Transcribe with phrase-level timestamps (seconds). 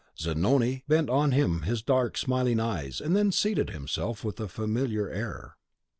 [0.17, 5.07] Zanoni bent on him his dark, smiling eyes, and then seated himself with a familiar
[5.11, 5.57] air.